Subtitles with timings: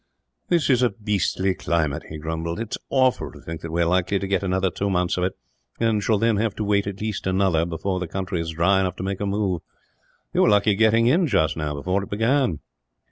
[0.47, 2.59] "This is a beastly climate," he grumbled.
[2.59, 5.23] "It is awful to think that we are likely to get another two months of
[5.23, 5.33] it;
[5.79, 8.95] and shall then have to wait at least another, before the country is dry enough
[8.95, 9.61] to make a move.
[10.33, 12.61] You were lucky in getting in, just now, before it began."